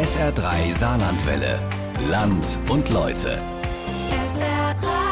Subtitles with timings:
[0.00, 1.60] SR3 Saarlandwelle.
[2.08, 3.36] Land und Leute.
[4.24, 5.10] SR3.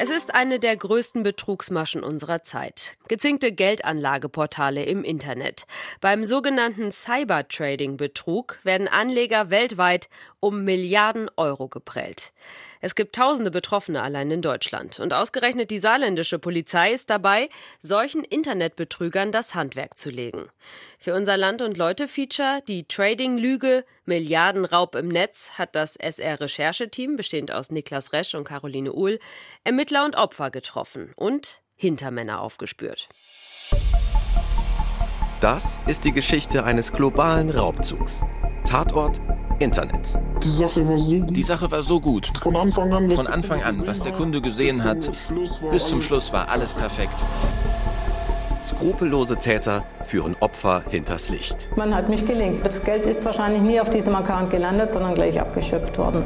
[0.00, 2.96] Es ist eine der größten Betrugsmaschen unserer Zeit.
[3.08, 5.66] Gezinkte Geldanlageportale im Internet.
[6.00, 10.08] Beim sogenannten Cybertrading-Betrug werden Anleger weltweit
[10.40, 12.32] um Milliarden Euro geprellt.
[12.80, 15.00] Es gibt tausende Betroffene allein in Deutschland.
[15.00, 17.48] Und ausgerechnet die saarländische Polizei ist dabei,
[17.82, 20.48] solchen Internetbetrügern das Handwerk zu legen.
[20.98, 27.70] Für unser Land- und Leute-Feature, die Trading-Lüge, Milliardenraub im Netz, hat das SR-Rechercheteam, bestehend aus
[27.70, 29.18] Niklas Resch und Caroline Uhl,
[29.64, 33.08] Ermittler und Opfer getroffen und Hintermänner aufgespürt.
[35.40, 38.24] Das ist die Geschichte eines globalen Raubzugs.
[38.66, 39.20] Tatort
[39.58, 40.14] Internet.
[40.42, 41.36] Die Sache war so gut.
[41.36, 42.30] Die Sache war so gut.
[42.38, 45.10] Von Anfang an, was Von der Anfang Kunde an, was der gesehen Kunde gesehen hat,
[45.70, 47.14] bis zum Schluss war alles perfekt.
[48.64, 51.68] Skrupellose Täter führen Opfer hinters Licht.
[51.76, 52.64] Man hat mich gelingt.
[52.64, 56.22] Das Geld ist wahrscheinlich nie auf diesem Account gelandet, sondern gleich abgeschöpft worden.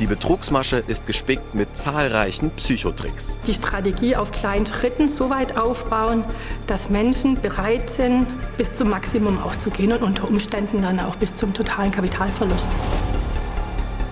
[0.00, 3.36] Die Betrugsmasche ist gespickt mit zahlreichen Psychotricks.
[3.48, 6.24] die Strategie auf kleinen Schritten so weit aufbauen,
[6.68, 11.16] dass Menschen bereit sind, bis zum Maximum auch zu gehen und unter Umständen dann auch
[11.16, 12.68] bis zum totalen Kapitalverlust.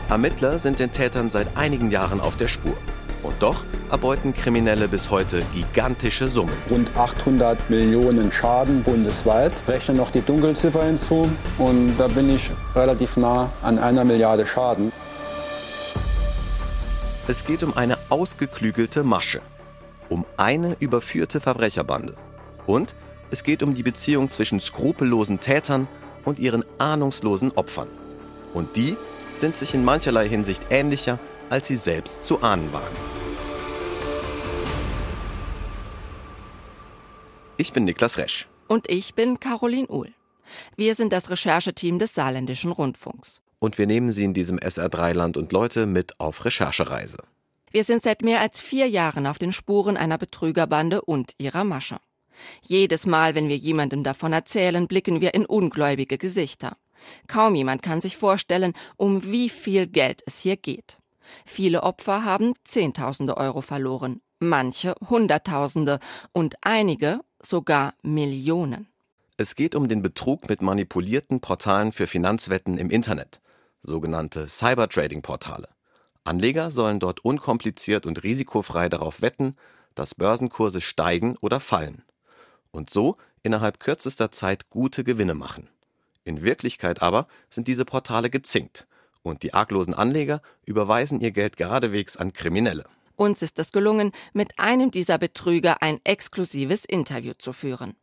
[0.08, 2.76] Ermittler sind den Tätern seit einigen Jahren auf der Spur.
[3.22, 6.52] Und doch erbeuten Kriminelle bis heute gigantische Summen.
[6.68, 9.52] rund 800 Millionen Schaden bundesweit.
[9.68, 14.90] Rechne noch die Dunkelziffer hinzu und da bin ich relativ nah an einer Milliarde Schaden.
[17.28, 19.42] Es geht um eine ausgeklügelte Masche.
[20.08, 22.14] Um eine überführte Verbrecherbande.
[22.66, 22.94] Und
[23.32, 25.88] es geht um die Beziehung zwischen skrupellosen Tätern
[26.24, 27.88] und ihren ahnungslosen Opfern.
[28.54, 28.96] Und die
[29.34, 31.18] sind sich in mancherlei Hinsicht ähnlicher,
[31.50, 32.96] als sie selbst zu ahnen wagen.
[37.56, 38.46] Ich bin Niklas Resch.
[38.68, 40.12] Und ich bin Caroline Uhl.
[40.76, 43.42] Wir sind das Rechercheteam des Saarländischen Rundfunks.
[43.58, 47.18] Und wir nehmen Sie in diesem SR3 Land und Leute mit auf Recherchereise.
[47.70, 51.98] Wir sind seit mehr als vier Jahren auf den Spuren einer Betrügerbande und ihrer Masche.
[52.66, 56.76] Jedes Mal, wenn wir jemandem davon erzählen, blicken wir in ungläubige Gesichter.
[57.26, 60.98] Kaum jemand kann sich vorstellen, um wie viel Geld es hier geht.
[61.44, 65.98] Viele Opfer haben Zehntausende Euro verloren, manche Hunderttausende
[66.32, 68.88] und einige sogar Millionen.
[69.36, 73.40] Es geht um den Betrug mit manipulierten Portalen für Finanzwetten im Internet,
[73.82, 75.68] sogenannte Cybertrading-Portale.
[76.24, 79.56] Anleger sollen dort unkompliziert und risikofrei darauf wetten,
[79.94, 82.04] dass Börsenkurse steigen oder fallen.
[82.70, 85.68] Und so innerhalb kürzester Zeit gute Gewinne machen.
[86.24, 88.88] In Wirklichkeit aber sind diese Portale gezinkt
[89.22, 92.84] und die arglosen Anleger überweisen ihr Geld geradewegs an Kriminelle.
[93.16, 97.96] Uns ist es gelungen, mit einem dieser Betrüger ein exklusives Interview zu führen.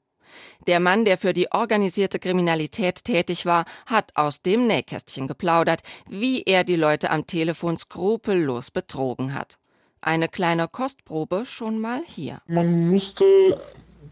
[0.68, 6.44] Der Mann, der für die organisierte Kriminalität tätig war, hat aus dem Nähkästchen geplaudert, wie
[6.44, 9.58] er die Leute am Telefon skrupellos betrogen hat.
[10.02, 12.42] Eine kleine Kostprobe schon mal hier.
[12.48, 13.24] Man musste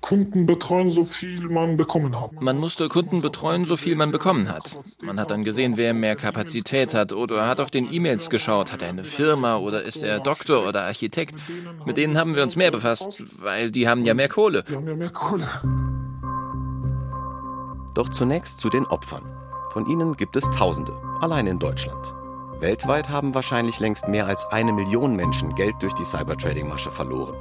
[0.01, 2.41] Kunden betreuen, so viel man bekommen hat.
[2.41, 4.77] Man musste Kunden betreuen, so viel man bekommen hat.
[5.03, 8.81] Man hat dann gesehen, wer mehr Kapazität hat oder hat auf den E-Mails geschaut, hat
[8.81, 11.35] er eine Firma oder ist er Doktor oder Architekt.
[11.85, 14.63] Mit denen haben wir uns mehr befasst, weil die haben ja mehr Kohle.
[14.67, 15.47] Wir haben ja mehr Kohle.
[17.93, 19.25] Doch zunächst zu den Opfern.
[19.71, 22.13] Von ihnen gibt es Tausende, allein in Deutschland.
[22.59, 27.35] Weltweit haben wahrscheinlich längst mehr als eine Million Menschen Geld durch die Cybertrading-Masche verloren.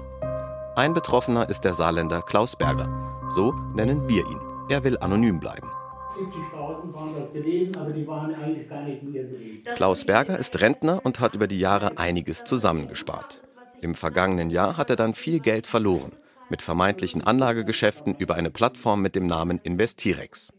[0.76, 2.88] Ein Betroffener ist der Saarländer Klaus Berger.
[3.28, 4.40] So nennen wir ihn.
[4.68, 5.68] Er will anonym bleiben.
[6.16, 9.64] 70.000 waren das gewesen, aber die waren eigentlich gar nicht mir gewesen.
[9.74, 13.42] Klaus Berger ist Rentner und hat über die Jahre einiges zusammengespart.
[13.80, 16.12] Im vergangenen Jahr hat er dann viel Geld verloren,
[16.50, 20.52] mit vermeintlichen Anlagegeschäften über eine Plattform mit dem Namen Investirex.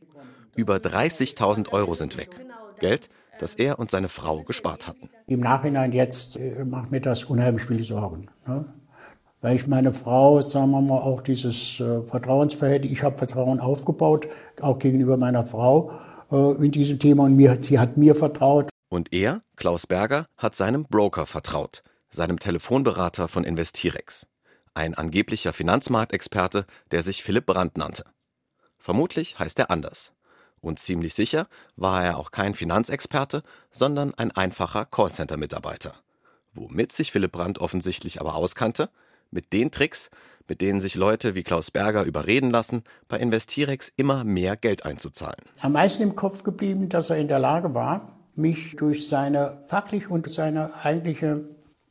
[0.56, 2.30] Über 30.000 Euro sind weg.
[2.80, 3.10] Geld,
[3.40, 5.10] das er und seine Frau gespart hatten.
[5.28, 8.28] Im Nachhinein jetzt äh, macht mir das unheimlich viele Sorgen.
[8.46, 8.66] Ne?
[9.42, 14.28] Weil ich meine Frau, sagen wir mal, auch dieses äh, Vertrauensverhältnis, ich habe Vertrauen aufgebaut,
[14.62, 15.92] auch gegenüber meiner Frau
[16.32, 18.70] äh, in diesem Thema und mir, sie hat mir vertraut.
[18.90, 24.28] Und er, Klaus Berger, hat seinem Broker vertraut, seinem Telefonberater von Investirex.
[24.74, 28.06] Ein angeblicher Finanzmarktexperte, der sich Philipp Brandt nannte.
[28.78, 30.14] Vermutlich heißt er anders.
[30.62, 35.96] Und ziemlich sicher war er auch kein Finanzexperte, sondern ein einfacher Callcenter-Mitarbeiter.
[36.54, 38.90] Womit sich Philipp Brandt offensichtlich aber auskannte?
[39.30, 40.10] Mit den Tricks,
[40.48, 45.40] mit denen sich Leute wie Klaus Berger überreden lassen, bei Investirex immer mehr Geld einzuzahlen.
[45.62, 50.10] Am meisten im Kopf geblieben, dass er in der Lage war, mich durch seine fachlich
[50.10, 51.44] und seine eigentliche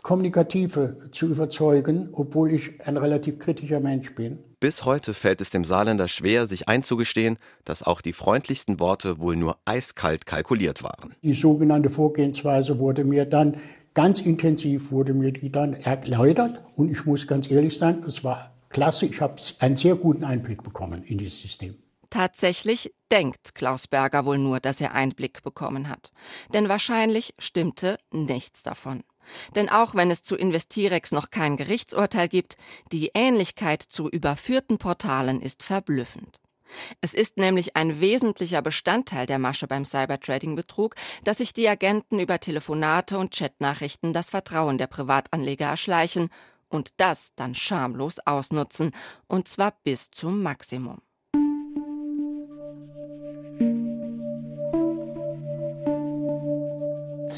[0.03, 4.39] Kommunikative zu überzeugen, obwohl ich ein relativ kritischer Mensch bin.
[4.61, 9.37] Bis heute fällt es dem Saarländer schwer, sich einzugestehen, dass auch die freundlichsten Worte wohl
[9.37, 11.15] nur eiskalt kalkuliert waren.
[11.23, 13.57] Die sogenannte Vorgehensweise wurde mir dann
[13.95, 16.63] ganz intensiv, wurde mir die dann erläutert.
[16.77, 19.07] Und ich muss ganz ehrlich sein, es war klasse.
[19.07, 21.77] Ich habe einen sehr guten Einblick bekommen in dieses System.
[22.11, 26.13] Tatsächlich denkt Klaus Berger wohl nur, dass er Einblick bekommen hat.
[26.53, 29.05] Denn wahrscheinlich stimmte nichts davon.
[29.55, 32.57] Denn auch wenn es zu Investirex noch kein Gerichtsurteil gibt,
[32.93, 36.41] die Ähnlichkeit zu überführten Portalen ist verblüffend.
[37.01, 40.95] Es ist nämlich ein wesentlicher Bestandteil der Masche beim Cybertrading-Betrug,
[41.25, 46.31] dass sich die Agenten über Telefonate und Chatnachrichten das Vertrauen der Privatanleger erschleichen
[46.69, 48.93] und das dann schamlos ausnutzen,
[49.27, 51.01] und zwar bis zum Maximum.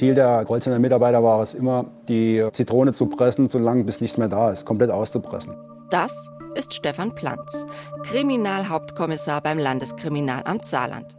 [0.02, 4.26] Ziel der Kreuzender Mitarbeiter war es immer, die Zitrone zu pressen, solange bis nichts mehr
[4.26, 5.54] da ist, komplett auszupressen.
[5.90, 7.64] Das ist Stefan Planz,
[8.02, 11.16] Kriminalhauptkommissar beim Landeskriminalamt Saarland.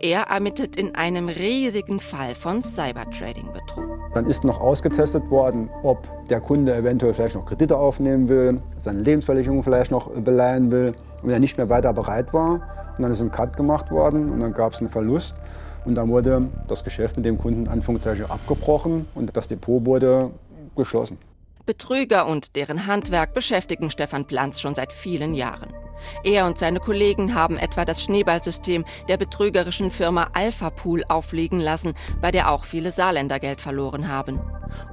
[0.00, 3.84] Er ermittelt in einem riesigen Fall von Cybertrading-Betrug.
[4.14, 5.98] Dann ist noch ausgetestet worden, ob
[6.28, 10.88] der Kunde eventuell vielleicht noch Kredite aufnehmen will, seine Lebensversicherung vielleicht noch beleihen will.
[11.22, 12.54] Und wenn er nicht mehr weiter bereit war,
[12.96, 15.36] und dann ist ein Cut gemacht worden und dann gab es einen Verlust.
[15.84, 20.30] Und dann wurde das Geschäft mit dem Kunden Anführungszeichen abgebrochen und das Depot wurde
[20.76, 21.18] geschlossen.
[21.66, 25.72] Betrüger und deren Handwerk beschäftigen Stefan Planz schon seit vielen Jahren.
[26.22, 31.94] Er und seine Kollegen haben etwa das Schneeballsystem der betrügerischen Firma Alpha Pool auflegen lassen,
[32.20, 34.40] bei der auch viele Saarländer Geld verloren haben.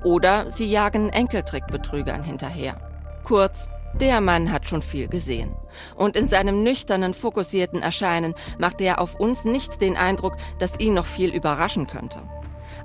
[0.06, 2.78] Oder sie jagen Enkeltrickbetrügern hinterher.
[3.26, 3.68] Kurz,
[4.00, 5.56] der Mann hat schon viel gesehen.
[5.96, 10.94] Und in seinem nüchternen, fokussierten Erscheinen macht er auf uns nicht den Eindruck, dass ihn
[10.94, 12.20] noch viel überraschen könnte.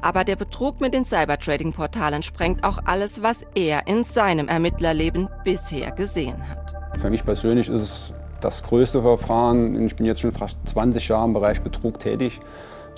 [0.03, 5.93] Aber der Betrug mit den Cybertrading-Portalen sprengt auch alles, was er in seinem Ermittlerleben bisher
[5.93, 6.75] gesehen hat.
[6.99, 9.87] Für mich persönlich ist es das größte Verfahren.
[9.87, 12.41] Ich bin jetzt schon fast 20 Jahre im Bereich Betrug tätig,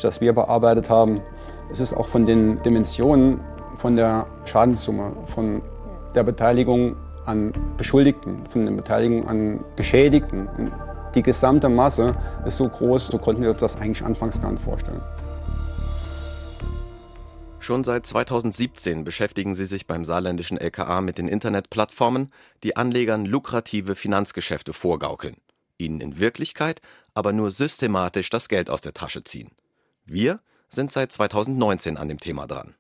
[0.03, 1.21] das wir bearbeitet haben.
[1.71, 3.41] Es ist auch von den Dimensionen,
[3.77, 5.63] von der Schadenssumme, von
[6.15, 6.97] der Beteiligung
[7.29, 10.49] an Beschuldigten, von der Beteiligung an Geschädigten.
[11.15, 12.17] Die gesamte Masse
[12.47, 15.01] ist so groß, so konnten wir uns das eigentlich anfangs gar nicht vorstellen.
[17.61, 22.33] Schon seit 2017 beschäftigen sie sich beim saarländischen LKA mit den Internetplattformen,
[22.63, 25.37] die Anlegern lukrative Finanzgeschäfte vorgaukeln,
[25.77, 26.81] ihnen in Wirklichkeit
[27.19, 29.51] aber nur systematisch das Geld aus der Tasche ziehen.
[30.07, 30.39] Wir
[30.69, 32.75] sind seit 2019 an dem Thema dran.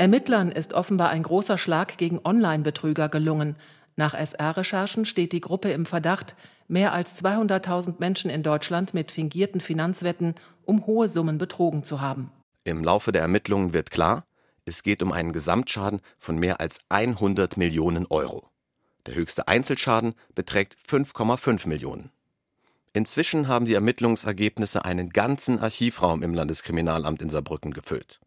[0.00, 3.56] Ermittlern ist offenbar ein großer Schlag gegen Online-Betrüger gelungen.
[3.96, 6.34] Nach SR-Recherchen steht die Gruppe im Verdacht,
[6.68, 12.32] mehr als 200.000 Menschen in Deutschland mit fingierten Finanzwetten um hohe Summen betrogen zu haben.
[12.64, 14.24] Im Laufe der Ermittlungen wird klar,
[14.64, 18.48] es geht um einen Gesamtschaden von mehr als 100 Millionen Euro.
[19.04, 22.08] Der höchste Einzelschaden beträgt 5,5 Millionen.
[22.94, 28.18] Inzwischen haben die Ermittlungsergebnisse einen ganzen Archivraum im Landeskriminalamt in Saarbrücken gefüllt.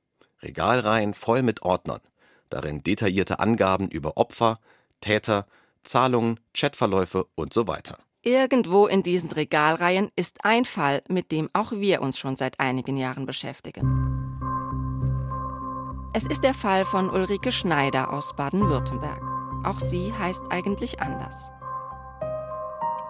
[0.43, 2.01] Regalreihen voll mit Ordnern,
[2.49, 4.59] darin detaillierte Angaben über Opfer,
[5.01, 5.45] Täter,
[5.83, 7.97] Zahlungen, Chatverläufe und so weiter.
[8.21, 12.95] Irgendwo in diesen Regalreihen ist ein Fall, mit dem auch wir uns schon seit einigen
[12.95, 14.13] Jahren beschäftigen.
[16.13, 19.21] Es ist der Fall von Ulrike Schneider aus Baden-Württemberg.
[19.65, 21.49] Auch sie heißt eigentlich anders.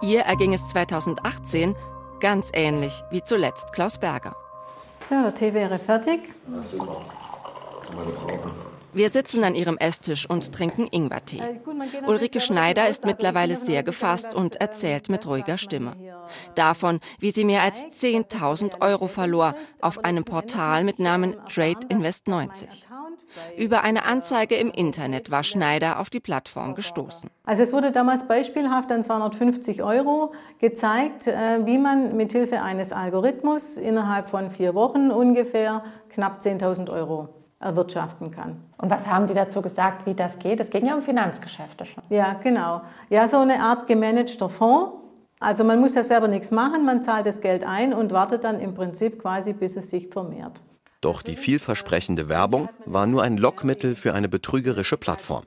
[0.00, 1.76] Ihr erging es 2018
[2.18, 4.34] ganz ähnlich wie zuletzt Klaus Berger.
[5.10, 6.20] Ja, der Tee wäre fertig.
[6.52, 7.02] Ja, super.
[8.94, 11.40] Wir sitzen an ihrem Esstisch und trinken Ingwertee.
[11.40, 15.96] Äh, Ulrike Schneider ist mittlerweile sehr gefasst und erzählt mit ruhiger Stimme.
[16.54, 22.28] Davon, wie sie mehr als 10.000 Euro verlor auf einem Portal mit Namen Trade Invest
[22.28, 22.86] 90.
[23.58, 27.28] Über eine Anzeige im Internet war Schneider auf die Plattform gestoßen.
[27.42, 33.76] Also es wurde damals beispielhaft an 250 Euro gezeigt, äh, wie man mithilfe eines Algorithmus
[33.76, 38.62] innerhalb von vier Wochen ungefähr knapp 10.000 Euro erwirtschaften kann.
[38.78, 40.60] Und was haben die dazu gesagt, wie das geht?
[40.60, 42.04] Es ging ja um Finanzgeschäfte schon.
[42.10, 42.82] Ja, genau.
[43.10, 44.92] Ja, so eine Art gemanagter Fonds.
[45.40, 48.60] Also man muss ja selber nichts machen, man zahlt das Geld ein und wartet dann
[48.60, 50.62] im Prinzip quasi, bis es sich vermehrt.
[51.00, 55.44] Doch die vielversprechende Werbung war nur ein Lockmittel für eine betrügerische Plattform.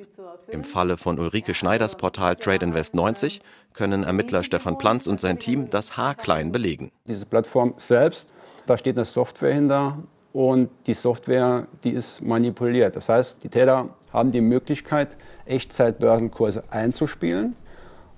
[0.49, 3.41] Im Falle von Ulrike Schneiders Portal Trade Invest 90
[3.73, 6.91] können Ermittler Stefan Planz und sein Team das haarklein belegen.
[7.07, 8.31] Diese Plattform selbst,
[8.67, 9.97] da steht eine Software hinter,
[10.37, 12.95] und die Software, die ist manipuliert.
[12.95, 15.17] Das heißt, die Täter haben die Möglichkeit,
[15.47, 17.55] Echtzeitbörsenkurse einzuspielen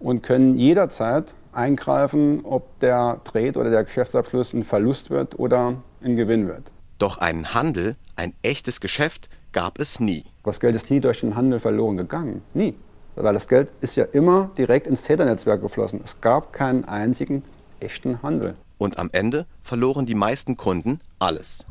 [0.02, 6.18] und können jederzeit eingreifen, ob der Trade oder der Geschäftsabschluss ein Verlust wird oder ein
[6.18, 6.64] Gewinn wird.
[6.98, 10.26] Doch einen Handel, ein echtes Geschäft gab es nie.
[10.44, 12.42] Das Geld ist nie durch den Handel verloren gegangen.
[12.54, 12.76] Nie.
[13.16, 16.02] weil das Geld ist ja immer direkt ins Täternetzwerk geflossen.
[16.04, 17.44] Es gab keinen einzigen
[17.80, 18.56] echten Handel.
[18.79, 21.67] Und am Ende verloren die meisten Kunden alles.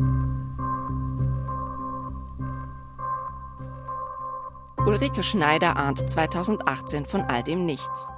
[4.86, 8.08] Ulrike Schneider ahnt 2018 von all dem nichts.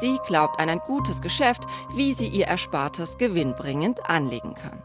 [0.00, 1.64] Sie glaubt an ein gutes Geschäft,
[1.94, 4.82] wie sie ihr Erspartes gewinnbringend anlegen kann.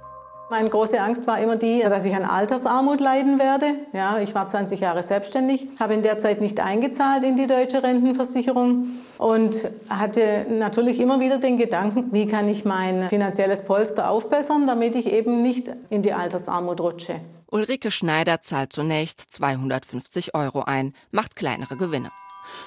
[0.49, 3.65] Meine große Angst war immer die, dass ich an Altersarmut leiden werde.
[3.93, 7.81] Ja, ich war 20 Jahre selbstständig, habe in der Zeit nicht eingezahlt in die deutsche
[7.81, 9.57] Rentenversicherung und
[9.89, 15.11] hatte natürlich immer wieder den Gedanken, wie kann ich mein finanzielles Polster aufbessern, damit ich
[15.11, 17.15] eben nicht in die Altersarmut rutsche.
[17.49, 22.09] Ulrike Schneider zahlt zunächst 250 Euro ein, macht kleinere Gewinne.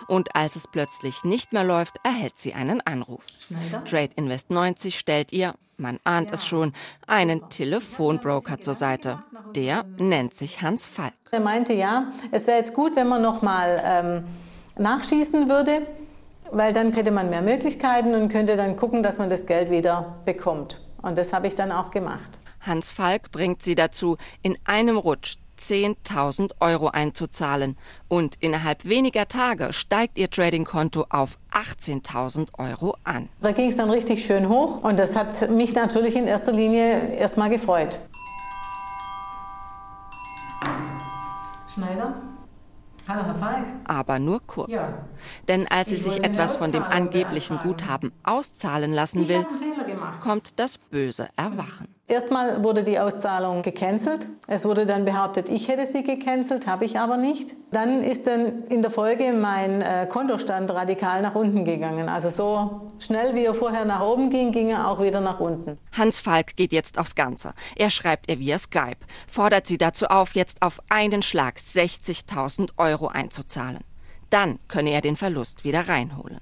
[0.09, 3.25] Und als es plötzlich nicht mehr läuft, erhält sie einen Anruf.
[3.39, 3.85] Schneider?
[3.85, 6.73] Trade Invest 90 stellt ihr, man ahnt es schon,
[7.07, 9.23] einen Telefonbroker zur Seite.
[9.55, 11.13] Der nennt sich Hans Falk.
[11.31, 14.25] Er meinte, ja, es wäre jetzt gut, wenn man noch mal ähm,
[14.79, 15.87] nachschießen würde,
[16.51, 20.17] weil dann hätte man mehr Möglichkeiten und könnte dann gucken, dass man das Geld wieder
[20.25, 20.81] bekommt.
[21.03, 22.39] Und das habe ich dann auch gemacht.
[22.61, 27.77] Hans Falk bringt sie dazu, in einem Rutsch 10.000 Euro einzuzahlen.
[28.09, 33.29] Und innerhalb weniger Tage steigt ihr Tradingkonto auf 18.000 Euro an.
[33.41, 37.15] Da ging es dann richtig schön hoch und das hat mich natürlich in erster Linie
[37.15, 37.99] erstmal gefreut.
[41.75, 42.15] Schneider?
[43.09, 43.67] Hallo, Herr Falk.
[43.85, 44.71] Aber nur kurz.
[44.71, 45.05] Ja.
[45.47, 49.47] Denn als sie sich etwas von dem angeblichen Guthaben auszahlen lassen will,
[50.23, 51.96] kommt das böse Erwachen.
[52.09, 54.29] Erstmal wurde die Auszahlung gecancelt.
[54.47, 57.55] Es wurde dann behauptet, ich hätte sie gecancelt, habe ich aber nicht.
[57.73, 62.09] Dann ist dann in der Folge mein äh, Kontostand radikal nach unten gegangen.
[62.09, 65.79] Also so schnell wie er vorher nach oben ging, ging er auch wieder nach unten.
[65.91, 67.55] Hans Falk geht jetzt aufs Ganze.
[67.75, 73.09] Er schreibt ihr via Skype, fordert sie dazu auf, jetzt auf einen Schlag 60.000 Euro
[73.09, 73.83] einzuzahlen.
[74.31, 76.41] Dann könne er den Verlust wieder reinholen.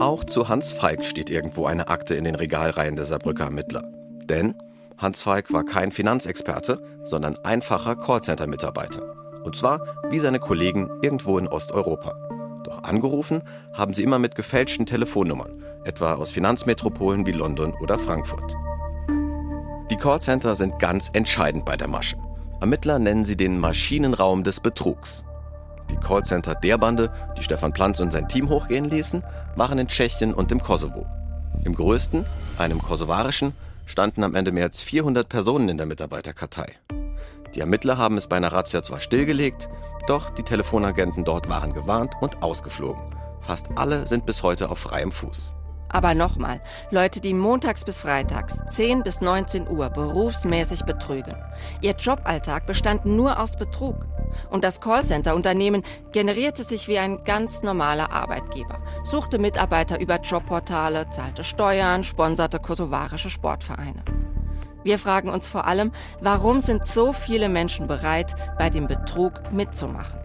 [0.00, 3.84] Auch zu Hans Falk steht irgendwo eine Akte in den Regalreihen der Saarbrücker Ermittler.
[4.24, 4.54] Denn
[4.98, 9.02] Hans Falk war kein Finanzexperte, sondern einfacher Callcenter-Mitarbeiter.
[9.44, 12.14] Und zwar wie seine Kollegen irgendwo in Osteuropa.
[12.64, 18.54] Doch angerufen haben sie immer mit gefälschten Telefonnummern, etwa aus Finanzmetropolen wie London oder Frankfurt.
[19.90, 22.16] Die Callcenter sind ganz entscheidend bei der Masche.
[22.60, 25.24] Ermittler nennen sie den Maschinenraum des Betrugs.
[25.90, 29.24] Die Callcenter der Bande, die Stefan Planz und sein Team hochgehen ließen,
[29.56, 31.06] waren in Tschechien und im Kosovo.
[31.64, 32.26] Im größten,
[32.58, 33.54] einem kosovarischen,
[33.86, 36.72] standen am Ende mehr als 400 Personen in der Mitarbeiterkartei.
[37.54, 39.68] Die Ermittler haben es bei einer Razzia zwar stillgelegt,
[40.06, 43.02] doch die Telefonagenten dort waren gewarnt und ausgeflogen.
[43.40, 45.54] Fast alle sind bis heute auf freiem Fuß.
[45.88, 46.60] Aber nochmal,
[46.90, 51.36] Leute, die montags bis freitags 10 bis 19 Uhr berufsmäßig betrügen.
[51.82, 54.04] Ihr Joballtag bestand nur aus Betrug.
[54.50, 61.44] Und das Callcenter-Unternehmen generierte sich wie ein ganz normaler Arbeitgeber, suchte Mitarbeiter über Jobportale, zahlte
[61.44, 64.02] Steuern, sponserte kosovarische Sportvereine.
[64.84, 70.20] Wir fragen uns vor allem, warum sind so viele Menschen bereit, bei dem Betrug mitzumachen?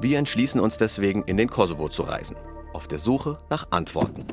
[0.00, 2.36] Wir entschließen uns deswegen, in den Kosovo zu reisen,
[2.74, 4.26] auf der Suche nach Antworten.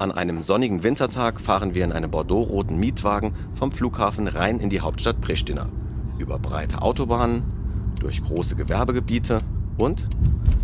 [0.00, 4.80] An einem sonnigen Wintertag fahren wir in einem bordeaux-roten Mietwagen vom Flughafen rein in die
[4.80, 5.68] Hauptstadt Pristina.
[6.16, 7.42] Über breite Autobahnen,
[8.00, 9.40] durch große Gewerbegebiete
[9.76, 10.08] und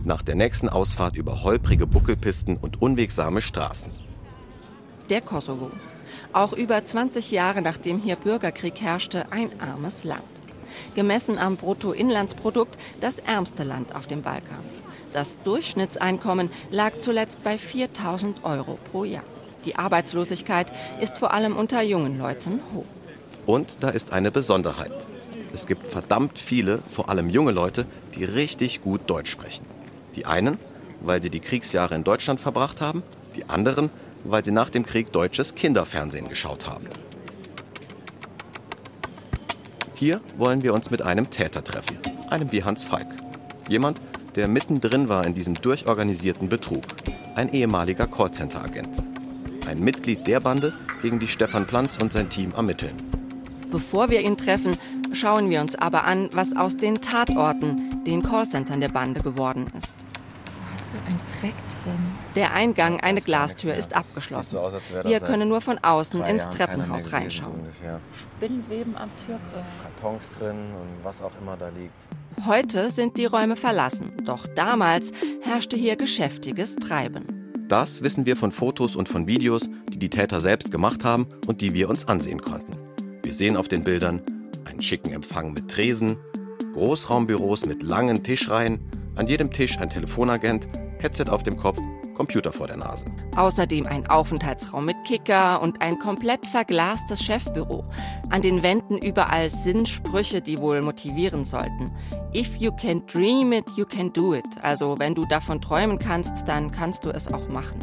[0.05, 3.93] nach der nächsten Ausfahrt über holprige Buckelpisten und unwegsame Straßen.
[5.11, 5.71] Der Kosovo.
[6.33, 10.23] Auch über 20 Jahre nachdem hier Bürgerkrieg herrschte, ein armes Land
[10.95, 14.64] gemessen am Bruttoinlandsprodukt das ärmste Land auf dem Balkan.
[15.13, 19.25] Das Durchschnittseinkommen lag zuletzt bei 4000 Euro pro Jahr.
[19.65, 22.85] Die Arbeitslosigkeit ist vor allem unter jungen Leuten hoch.
[23.47, 24.93] Und da ist eine Besonderheit.
[25.53, 29.65] Es gibt verdammt viele, vor allem junge Leute, die richtig gut Deutsch sprechen.
[30.15, 30.59] Die einen,
[31.01, 33.03] weil sie die Kriegsjahre in Deutschland verbracht haben,
[33.35, 33.91] die anderen,
[34.25, 36.87] weil sie nach dem Krieg deutsches Kinderfernsehen geschaut haben.
[39.95, 41.99] Hier wollen wir uns mit einem Täter treffen,
[42.29, 43.09] einem wie Hans Falk.
[43.69, 44.01] Jemand,
[44.37, 46.85] der mittendrin war in diesem durchorganisierten Betrug.
[47.35, 49.02] Ein ehemaliger Callcenter-Agent.
[49.66, 52.95] Ein Mitglied der Bande, gegen die Stefan Planz und sein Team ermitteln.
[53.71, 54.76] Bevor wir ihn treffen,
[55.12, 59.95] schauen wir uns aber an, was aus den Tatorten, den Callcentern der Bande geworden ist.
[60.87, 61.99] Hast du ein Dreck drin?
[62.37, 64.61] Der Eingang, eine Glastür, ist abgeschlossen.
[65.05, 67.61] Wir können nur von außen ins Treppenhaus reinschauen.
[68.12, 69.66] Spinnweben am Türgriff.
[69.83, 72.47] Kartons drin und was auch immer da liegt.
[72.47, 75.11] Heute sind die Räume verlassen, doch damals
[75.43, 77.52] herrschte hier geschäftiges Treiben.
[77.69, 81.62] Das wissen wir von Fotos und von Videos, die die Täter selbst gemacht haben und
[81.62, 82.73] die wir uns ansehen konnten.
[83.25, 84.23] Wir sehen auf den Bildern
[84.66, 86.16] einen schicken Empfang mit Tresen,
[86.75, 88.78] Großraumbüros mit langen Tischreihen,
[89.16, 90.68] an jedem Tisch ein Telefonagent,
[91.00, 91.78] Headset auf dem Kopf,
[92.14, 93.04] Computer vor der Nase.
[93.37, 97.85] Außerdem ein Aufenthaltsraum mit Kicker und ein komplett verglastes Chefbüro.
[98.30, 101.92] An den Wänden überall Sinnsprüche, die wohl motivieren sollten.
[102.35, 104.46] If you can dream it, you can do it.
[104.62, 107.78] Also wenn du davon träumen kannst, dann kannst du es auch machen.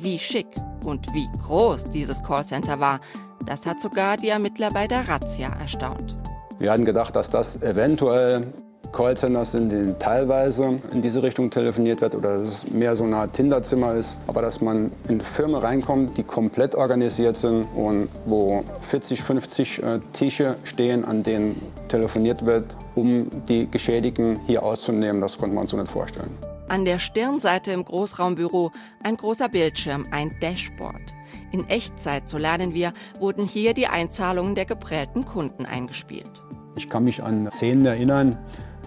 [0.00, 0.48] Wie schick
[0.84, 3.00] und wie groß dieses Callcenter war,
[3.44, 6.16] das hat sogar die Ermittler bei der Razzia erstaunt.
[6.58, 8.46] Wir hatten gedacht, dass das eventuell
[8.92, 13.04] Callcenters sind, in denen teilweise in diese Richtung telefoniert wird oder dass es mehr so
[13.04, 14.18] eine Art Tinderzimmer ist.
[14.26, 20.00] Aber dass man in Firmen reinkommt, die komplett organisiert sind und wo 40, 50 äh,
[20.12, 25.70] Tische stehen, an denen telefoniert wird, um die Geschädigten hier auszunehmen, das konnte man uns
[25.70, 26.30] so nicht vorstellen.
[26.68, 31.14] An der Stirnseite im Großraumbüro ein großer Bildschirm, ein Dashboard.
[31.52, 36.42] In Echtzeit, so lernen wir, wurden hier die Einzahlungen der geprellten Kunden eingespielt.
[36.76, 38.36] Ich kann mich an Szenen erinnern,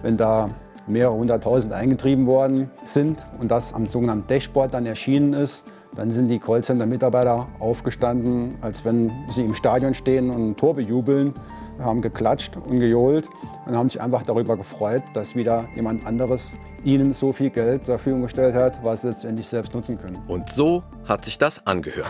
[0.02, 0.48] wenn da
[0.86, 5.64] mehrere hunderttausend eingetrieben worden sind und das am sogenannten Dashboard dann erschienen ist,
[5.96, 11.34] dann sind die Callcenter-Mitarbeiter aufgestanden, als wenn sie im Stadion stehen und ein Tor bejubeln,
[11.80, 13.28] haben geklatscht und gejohlt
[13.66, 16.52] und haben sich einfach darüber gefreut, dass wieder jemand anderes
[16.84, 20.18] ihnen so viel Geld zur Verfügung gestellt hat, was sie letztendlich selbst nutzen können.
[20.28, 22.06] Und so hat sich das angehört.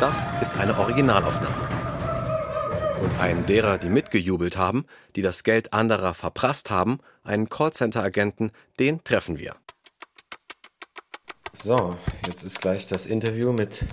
[0.00, 1.77] Das ist eine Originalaufnahme.
[3.00, 9.04] Und einen derer, die mitgejubelt haben, die das Geld anderer verprasst haben, einen Callcenter-Agenten, den
[9.04, 9.54] treffen wir.
[11.52, 13.84] So, jetzt ist gleich das Interview mit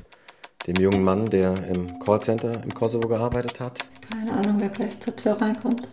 [0.67, 3.79] dem jungen Mann, der im Callcenter im Kosovo gearbeitet hat.
[4.09, 5.87] Keine Ahnung, wer gleich zur Tür reinkommt.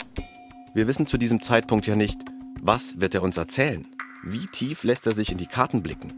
[0.74, 2.18] Wir wissen zu diesem Zeitpunkt ja nicht,
[2.60, 3.86] was wird er uns erzählen?
[4.24, 6.12] Wie tief lässt er sich in die Karten blicken?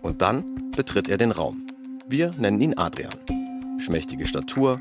[0.00, 1.66] Und dann betritt er den Raum.
[2.08, 3.14] Wir nennen ihn Adrian.
[3.78, 4.80] Schmächtige Statur,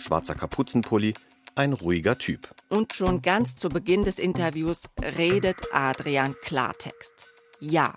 [0.00, 1.14] schwarzer Kapuzenpulli,
[1.54, 2.48] ein ruhiger Typ.
[2.68, 4.82] Und schon ganz zu Beginn des Interviews
[5.16, 7.34] redet Adrian Klartext.
[7.62, 7.94] Ja,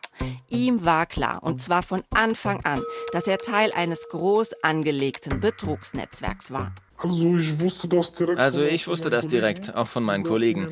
[0.49, 2.81] ihm war klar, und zwar von Anfang an,
[3.13, 6.73] dass er Teil eines groß angelegten Betrugsnetzwerks war.
[6.97, 8.39] Also ich wusste das direkt.
[8.39, 10.69] Also ich wusste das direkt, auch von meinen Kollegen.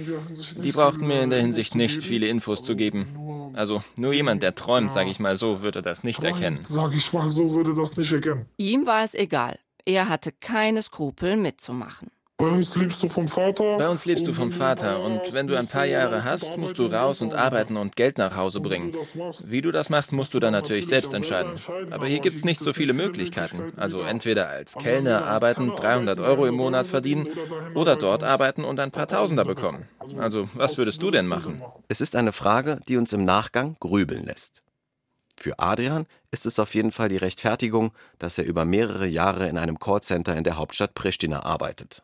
[0.58, 3.52] Die brauchten mir in der Hinsicht nicht viele Infos zu geben.
[3.54, 6.60] Also nur jemand, der träumt, sage ich mal so, würde das nicht erkennen.
[6.62, 8.46] Sag ich mal so, würde das nicht erkennen.
[8.58, 9.60] Ihm war es egal.
[9.86, 12.12] Er hatte keine Skrupel mitzumachen.
[12.42, 13.78] Bei uns lebst du vom Vater.
[13.78, 15.04] Bei uns lebst du vom Vater.
[15.04, 18.36] Und wenn du ein paar Jahre hast, musst du raus und arbeiten und Geld nach
[18.36, 18.96] Hause bringen.
[19.46, 21.54] Wie du das machst, musst du dann natürlich selbst entscheiden.
[21.92, 23.74] Aber hier gibt es nicht so viele Möglichkeiten.
[23.78, 27.28] Also entweder als Kellner arbeiten, 300 Euro im Monat verdienen
[27.76, 29.88] oder dort arbeiten und ein paar Tausender bekommen.
[30.18, 31.62] Also was würdest du denn machen?
[31.90, 34.64] Es ist eine Frage, die uns im Nachgang grübeln lässt.
[35.42, 39.58] Für Adrian ist es auf jeden Fall die Rechtfertigung, dass er über mehrere Jahre in
[39.58, 42.04] einem Callcenter in der Hauptstadt Pristina arbeitet.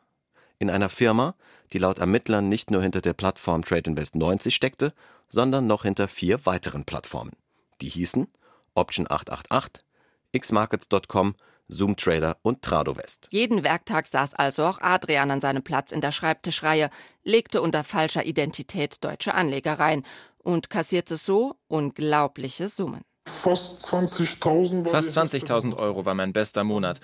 [0.57, 1.35] In einer Firma,
[1.71, 4.91] die laut Ermittlern nicht nur hinter der Plattform Trade Invest 90 steckte,
[5.29, 7.33] sondern noch hinter vier weiteren Plattformen.
[7.79, 8.27] Die hießen
[8.73, 9.83] Option 888,
[10.35, 11.35] xmarkets.com,
[11.69, 13.27] Zoomtrader und Tradovest.
[13.29, 16.89] Jeden Werktag saß also auch Adrian an seinem Platz in der Schreibtischreihe,
[17.23, 20.01] legte unter falscher Identität deutsche Anleger rein
[20.39, 23.03] und kassierte so unglaubliche Summen.
[23.27, 26.99] Fast 20.000 Fast 20.000 Euro war mein bester Monat.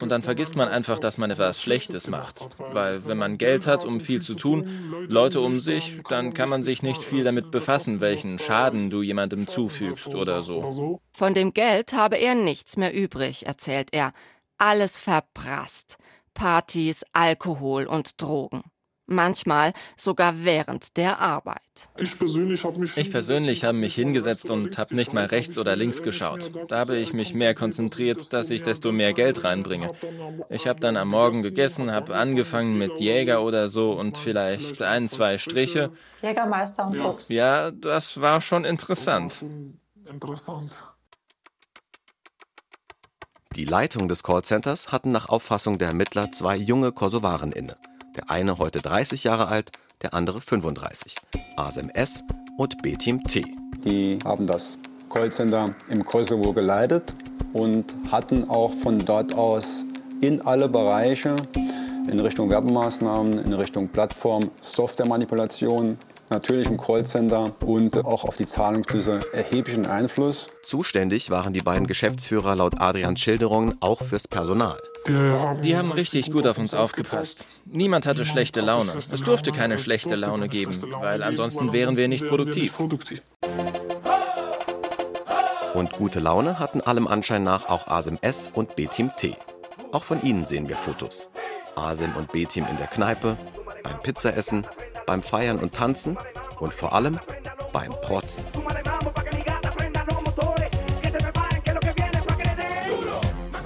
[0.00, 2.44] Und dann vergisst man einfach, dass man etwas Schlechtes macht.
[2.58, 6.62] Weil wenn man Geld hat, um viel zu tun, Leute um sich, dann kann man
[6.62, 11.00] sich nicht viel damit befassen, welchen Schaden du jemandem zufügst oder so.
[11.12, 14.12] Von dem Geld habe er nichts mehr übrig, erzählt er.
[14.58, 15.98] Alles verprasst.
[16.34, 18.62] Partys, Alkohol und Drogen.
[19.06, 21.60] Manchmal sogar während der Arbeit.
[21.96, 26.52] Ich persönlich habe mich, habe mich hingesetzt und habe nicht mal rechts oder links geschaut.
[26.68, 29.90] Da habe ich mich mehr konzentriert, dass ich desto mehr Geld reinbringe.
[30.50, 35.08] Ich habe dann am Morgen gegessen, habe angefangen mit Jäger oder so und vielleicht ein,
[35.08, 35.90] zwei Striche.
[36.22, 37.28] Jägermeister und Fuchs.
[37.28, 39.44] Ja, das war schon interessant.
[40.08, 40.84] Interessant.
[43.56, 47.76] Die Leitung des Callcenters hatten nach Auffassung der Ermittler zwei junge Kosovaren inne.
[48.16, 49.70] Der eine heute 30 Jahre alt,
[50.02, 51.16] der andere 35.
[51.56, 52.22] Asem S
[52.58, 53.44] und B-Team T.
[53.84, 54.78] Die haben das
[55.10, 57.14] Callcenter im Kosovo geleitet
[57.52, 59.84] und hatten auch von dort aus
[60.20, 61.36] in alle Bereiche,
[62.08, 65.98] in Richtung Werbemaßnahmen, in Richtung Plattform, Softwaremanipulation,
[66.30, 70.50] natürlich im Callcenter und auch auf die Zahlungsflüsse erheblichen Einfluss.
[70.62, 74.78] Zuständig waren die beiden Geschäftsführer laut Adrians Schilderungen auch fürs Personal.
[75.06, 77.44] Die haben richtig gut auf uns aufgepasst.
[77.66, 78.92] Niemand hatte schlechte Laune.
[78.96, 82.74] Es durfte keine schlechte Laune geben, weil ansonsten wären wir nicht produktiv.
[85.74, 89.36] Und gute Laune hatten allem Anschein nach auch Asem S und B-Team T.
[89.90, 91.28] Auch von ihnen sehen wir Fotos.
[91.74, 93.36] Asim und B-Team in der Kneipe,
[93.82, 94.66] beim Pizzaessen,
[95.06, 96.16] beim Feiern und Tanzen
[96.60, 97.18] und vor allem
[97.72, 98.44] beim Protzen.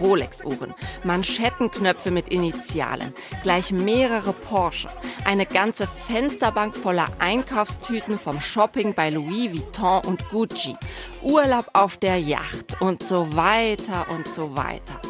[0.00, 4.88] Rolex-Uhren, Manschettenknöpfe mit Initialen, gleich mehrere Porsche,
[5.24, 10.76] eine ganze Fensterbank voller Einkaufstüten vom Shopping bei Louis Vuitton und Gucci,
[11.22, 15.00] Urlaub auf der Yacht und so weiter und so weiter.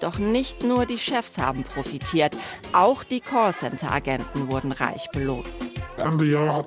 [0.00, 2.36] Doch nicht nur die Chefs haben profitiert,
[2.72, 5.48] auch die Callcenter-Agenten wurden reich belohnt.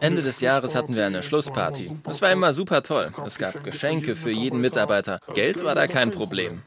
[0.02, 1.91] Ende des Jahres hatten wir eine Schlussparty.
[2.10, 3.08] Es war immer super toll.
[3.26, 5.19] Es gab Geschenke für jeden Mitarbeiter.
[5.34, 6.63] Geld war da kein Problem.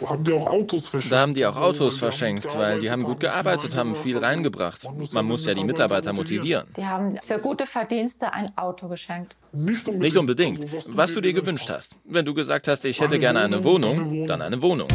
[0.00, 1.12] Da haben die auch Autos verschenkt.
[1.12, 4.82] Da haben die auch Autos verschenkt, weil die haben gut gearbeitet, haben viel reingebracht.
[5.12, 6.66] Man muss ja die Mitarbeiter motivieren.
[6.76, 9.36] Die haben für gute Verdienste ein Auto geschenkt.
[9.52, 10.60] Nicht unbedingt.
[10.96, 11.96] Was du dir gewünscht hast.
[12.04, 14.88] Wenn du gesagt hast, ich hätte gerne eine Wohnung, dann eine Wohnung.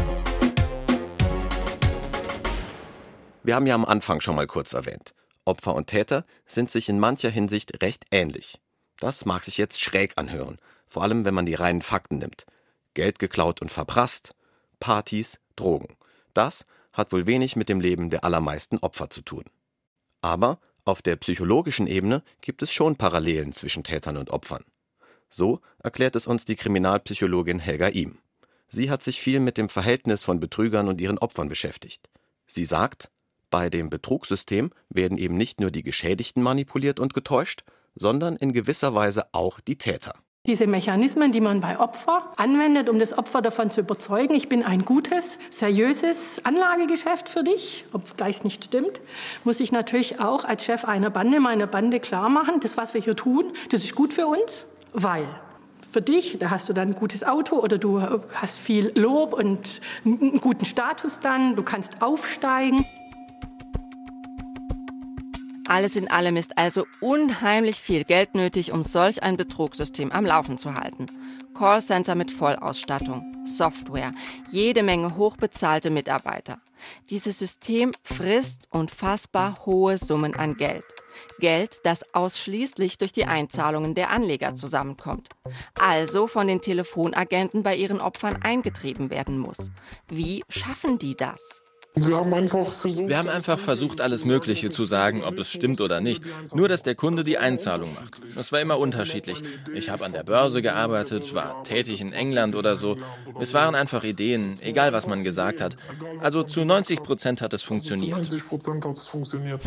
[3.44, 5.14] Wir haben ja am Anfang schon mal kurz erwähnt.
[5.46, 8.60] Opfer und Täter sind sich in mancher Hinsicht recht ähnlich.
[9.00, 12.46] Das mag sich jetzt schräg anhören, vor allem wenn man die reinen Fakten nimmt.
[12.96, 14.35] Geld geklaut und verprasst,
[14.80, 15.96] Partys, Drogen.
[16.34, 19.44] Das hat wohl wenig mit dem Leben der allermeisten Opfer zu tun.
[20.22, 24.64] Aber auf der psychologischen Ebene gibt es schon Parallelen zwischen Tätern und Opfern.
[25.30, 28.20] So erklärt es uns die Kriminalpsychologin Helga Ihm.
[28.68, 32.10] Sie hat sich viel mit dem Verhältnis von Betrügern und ihren Opfern beschäftigt.
[32.48, 33.10] Sie sagt,
[33.50, 37.64] bei dem Betrugssystem werden eben nicht nur die Geschädigten manipuliert und getäuscht,
[37.96, 40.14] sondern in gewisser Weise auch die Täter.
[40.48, 44.64] Diese Mechanismen, die man bei Opfer anwendet, um das Opfer davon zu überzeugen, ich bin
[44.64, 49.02] ein gutes, seriöses Anlagegeschäft für dich, obgleich es nicht stimmt,
[49.44, 53.02] muss ich natürlich auch als Chef einer Bande meiner Bande klar machen, das, was wir
[53.02, 55.28] hier tun, das ist gut für uns, weil
[55.92, 58.02] für dich, da hast du dann ein gutes Auto oder du
[58.34, 62.86] hast viel Lob und einen guten Status dann, du kannst aufsteigen.
[65.68, 70.60] Alles in allem ist also unheimlich viel Geld nötig, um solch ein Betrugssystem am Laufen
[70.60, 71.08] zu halten.
[71.58, 74.12] Callcenter mit Vollausstattung, Software,
[74.52, 76.60] jede Menge hochbezahlte Mitarbeiter.
[77.10, 80.84] Dieses System frisst unfassbar hohe Summen an Geld.
[81.40, 85.30] Geld, das ausschließlich durch die Einzahlungen der Anleger zusammenkommt.
[85.80, 89.72] Also von den Telefonagenten bei ihren Opfern eingetrieben werden muss.
[90.10, 91.65] Wie schaffen die das?
[91.96, 95.80] Wir haben einfach versucht, Wir haben einfach versucht, alles Mögliche zu sagen, ob es stimmt
[95.80, 96.24] oder nicht.
[96.54, 98.20] Nur, dass der Kunde die Einzahlung macht.
[98.36, 99.42] Das war immer unterschiedlich.
[99.74, 102.98] Ich habe an der Börse gearbeitet, war tätig in England oder so.
[103.40, 105.78] Es waren einfach Ideen, egal was man gesagt hat.
[106.20, 108.12] Also zu 90 Prozent hat es funktioniert.
[108.12, 109.62] 90 Prozent hat es funktioniert.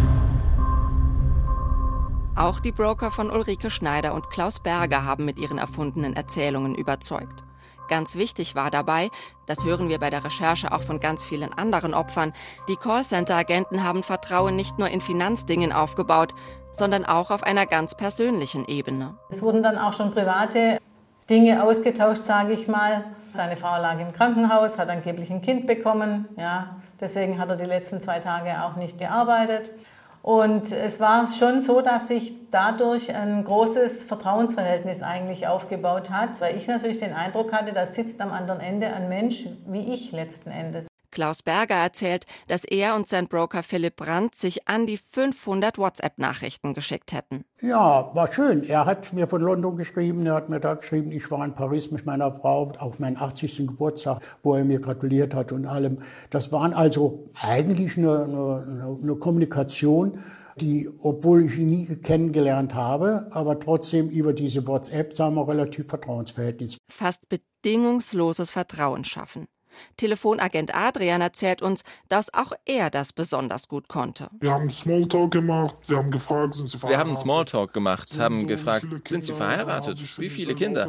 [2.37, 7.43] Auch die Broker von Ulrike Schneider und Klaus Berger haben mit ihren erfundenen Erzählungen überzeugt.
[7.89, 9.11] Ganz wichtig war dabei,
[9.47, 12.35] das hören wir bei der Recherche auch von ganz vielen anderen Opfern,
[12.69, 16.35] die Callcenter-Agenten haben Vertrauen nicht nur in Finanzdingen aufgebaut,
[16.73, 19.17] sondern auch auf einer ganz persönlichen Ebene.
[19.31, 20.79] Es wurden dann auch schon private
[21.31, 23.05] Dinge ausgetauscht, sage ich mal.
[23.33, 26.29] Seine Frau lag im Krankenhaus, hat angeblich ein Kind bekommen.
[26.37, 29.71] Ja, deswegen hat er die letzten zwei Tage auch nicht gearbeitet.
[30.29, 36.55] Und es war schon so, dass sich dadurch ein großes Vertrauensverhältnis eigentlich aufgebaut hat, weil
[36.55, 40.51] ich natürlich den Eindruck hatte, da sitzt am anderen Ende ein Mensch wie ich letzten
[40.51, 40.88] Endes.
[41.19, 46.75] Klaus Berger erzählt, dass er und sein Broker Philipp Brandt sich an die 500 WhatsApp-Nachrichten
[46.75, 47.45] geschickt hätten.
[47.61, 48.63] Ja, war schön.
[48.63, 51.91] Er hat mir von London geschrieben, er hat mir da geschrieben, ich war in Paris
[51.91, 53.67] mit meiner Frau auf meinen 80.
[53.67, 55.99] Geburtstag, wo er mir gratuliert hat und allem.
[56.31, 60.21] Das waren also eigentlich eine, eine, eine Kommunikation,
[60.61, 65.89] die, obwohl ich ihn nie kennengelernt habe, aber trotzdem über diese WhatsApp, sagen wir, relativ
[65.89, 66.79] Vertrauensverhältnis.
[66.89, 69.49] Fast bedingungsloses Vertrauen schaffen.
[69.97, 74.29] Telefonagent Adrian erzählt uns, dass auch er das besonders gut konnte.
[74.41, 77.07] Wir haben Smalltalk gemacht, wir haben gefragt, sind Sie verheiratet?
[77.07, 79.99] Wir haben Smalltalk gemacht, haben gefragt, sind Sie verheiratet?
[80.19, 80.89] Wie viele Kinder?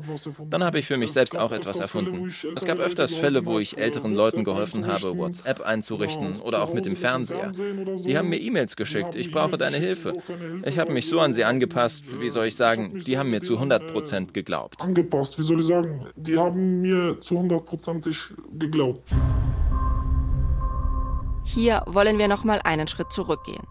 [0.49, 2.32] Dann habe ich für mich selbst auch etwas erfunden.
[2.56, 6.86] Es gab öfters Fälle, wo ich älteren Leuten geholfen habe, WhatsApp einzurichten oder auch mit
[6.86, 7.52] dem Fernseher.
[7.52, 10.13] Die haben mir E-Mails geschickt, ich brauche deine Hilfe.
[10.65, 13.56] Ich habe mich so an sie angepasst, wie soll ich sagen, die haben mir zu
[13.56, 14.82] 100 Prozent geglaubt.
[14.82, 16.08] Angepasst, wie soll ich sagen?
[16.15, 18.79] Die haben mir zu 100%ig geglaubt.
[21.44, 23.65] Hier wollen wir noch mal einen Schritt zurückgehen.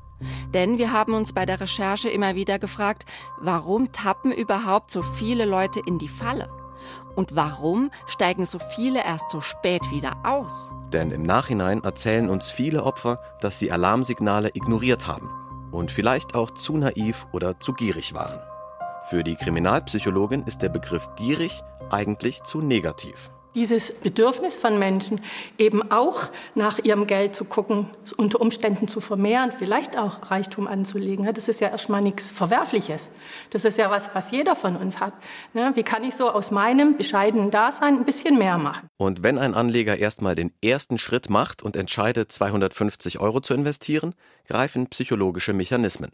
[0.52, 3.04] Denn wir haben uns bei der Recherche immer wieder gefragt,
[3.40, 6.48] warum tappen überhaupt so viele Leute in die Falle?
[7.14, 10.72] Und warum steigen so viele erst so spät wieder aus?
[10.92, 15.30] Denn im Nachhinein erzählen uns viele Opfer, dass sie Alarmsignale ignoriert haben
[15.70, 18.40] und vielleicht auch zu naiv oder zu gierig waren.
[19.04, 23.30] Für die Kriminalpsychologin ist der Begriff gierig eigentlich zu negativ.
[23.54, 25.20] Dieses Bedürfnis von Menschen,
[25.58, 31.32] eben auch nach ihrem Geld zu gucken, unter Umständen zu vermehren, vielleicht auch Reichtum anzulegen.
[31.34, 33.10] Das ist ja erstmal nichts Verwerfliches.
[33.50, 35.14] Das ist ja was, was jeder von uns hat.
[35.74, 38.88] Wie kann ich so aus meinem bescheidenen Dasein ein bisschen mehr machen?
[38.96, 44.14] Und wenn ein Anleger erstmal den ersten Schritt macht und entscheidet, 250 Euro zu investieren,
[44.46, 46.12] greifen psychologische Mechanismen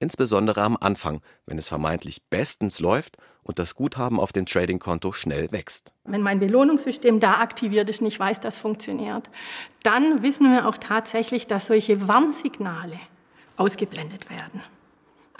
[0.00, 5.52] insbesondere am Anfang, wenn es vermeintlich bestens läuft und das Guthaben auf dem Tradingkonto schnell
[5.52, 5.92] wächst.
[6.04, 9.30] Wenn mein Belohnungssystem da aktiviert ist und ich weiß, das funktioniert,
[9.84, 12.98] dann wissen wir auch tatsächlich, dass solche Warnsignale
[13.56, 14.62] ausgeblendet werden.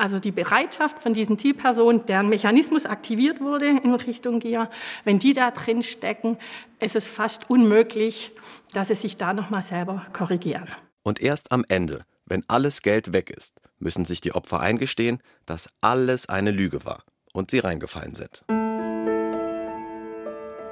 [0.01, 4.71] Also die Bereitschaft von diesen Zielpersonen, deren Mechanismus aktiviert wurde in Richtung Gier,
[5.05, 6.39] wenn die da drin stecken,
[6.79, 8.33] ist es fast unmöglich,
[8.73, 10.69] dass sie sich da nochmal selber korrigieren.
[11.03, 15.69] Und erst am Ende, wenn alles Geld weg ist, müssen sich die Opfer eingestehen, dass
[15.81, 18.45] alles eine Lüge war und sie reingefallen sind.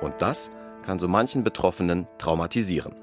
[0.01, 0.51] Und das
[0.83, 2.95] kann so manchen Betroffenen traumatisieren.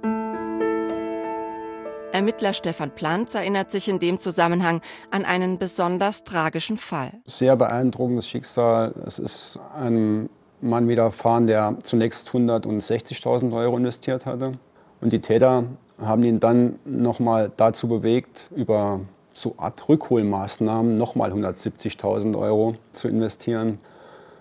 [2.14, 7.12] Ermittler Stefan Planz erinnert sich in dem Zusammenhang an einen besonders tragischen Fall.
[7.26, 8.96] Sehr beeindruckendes Schicksal.
[9.06, 10.30] Es ist einem
[10.62, 14.54] Mann widerfahren, der zunächst 160.000 Euro investiert hatte.
[15.02, 15.66] Und die Täter
[16.00, 19.02] haben ihn dann nochmal dazu bewegt, über
[19.34, 23.80] so Art Rückholmaßnahmen nochmal 170.000 Euro zu investieren.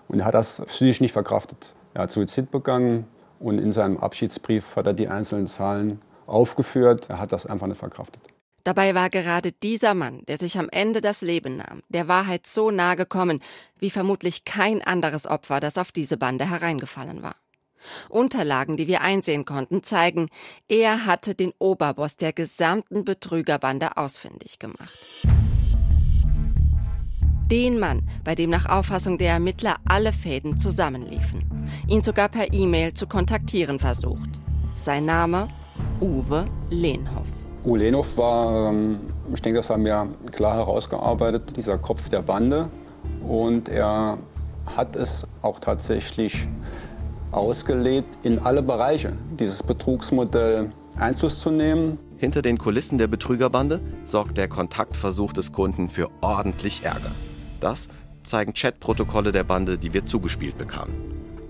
[0.07, 1.73] Und er hat das psychisch nicht verkraftet.
[1.93, 3.07] Er hat Suizid begangen
[3.39, 7.09] und in seinem Abschiedsbrief hat er die einzelnen Zahlen aufgeführt.
[7.09, 8.21] Er hat das einfach nicht verkraftet.
[8.63, 12.71] Dabei war gerade dieser Mann, der sich am Ende das Leben nahm, der Wahrheit so
[12.71, 13.41] nahe gekommen,
[13.77, 17.35] wie vermutlich kein anderes Opfer, das auf diese Bande hereingefallen war.
[18.09, 20.29] Unterlagen, die wir einsehen konnten, zeigen,
[20.67, 24.97] er hatte den Oberboss der gesamten Betrügerbande ausfindig gemacht.
[27.51, 32.95] Den Mann, bei dem nach Auffassung der Ermittler alle Fäden zusammenliefen, ihn sogar per E-Mail
[32.95, 34.29] zu kontaktieren versucht.
[34.73, 35.47] Sein Name
[36.01, 37.27] Uwe Lehnhoff.
[37.63, 38.99] Uwe Lehnhoff war, ähm,
[39.33, 42.67] ich denke, das haben wir klar herausgearbeitet, dieser Kopf der Bande.
[43.27, 44.17] Und er
[44.75, 46.47] hat es auch tatsächlich
[47.35, 51.99] ausgelegt, in alle Bereiche dieses Betrugsmodell Einfluss zu nehmen.
[52.17, 57.11] Hinter den Kulissen der Betrügerbande sorgt der Kontaktversuch des Kunden für ordentlich Ärger.
[57.59, 57.87] Das
[58.23, 60.93] zeigen Chatprotokolle der Bande, die wir zugespielt bekamen.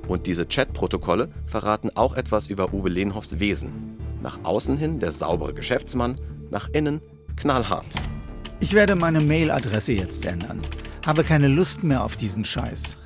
[0.08, 3.98] Und diese Chatprotokolle verraten auch etwas über Uwe Lehnhoffs Wesen.
[4.22, 6.16] Nach außen hin der saubere Geschäftsmann,
[6.50, 7.02] nach innen
[7.36, 7.86] knallhart.
[8.60, 10.62] Ich werde meine Mailadresse jetzt ändern.
[11.06, 12.98] Habe keine Lust mehr auf diesen Scheiß.